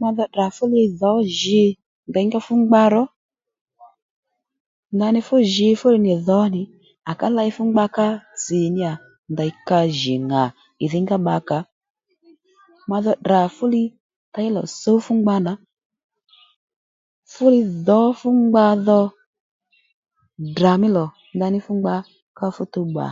[0.00, 1.62] Ma dho tdrà fúli dhǒ jǐ
[2.08, 3.02] nděyngá fú ngba ró
[4.94, 6.62] ndaní fú jǐ fúli nì dhǒ nì
[7.10, 8.06] à ká ley fú ngba ká
[8.40, 8.92] tsì níyà
[9.32, 10.42] ndèy ka jì ŋà
[10.84, 11.58] ìdhíngá bbakǎ
[12.88, 13.82] ma dho tdrà fúli
[14.34, 15.52] těy lò sǔw fú ngba nà
[17.32, 19.00] fúli dhǒ fú ngba dho
[20.44, 21.04] Ddrà mí lò
[21.36, 21.94] ndaní fú ngba
[22.36, 23.06] ka fú tuw bbà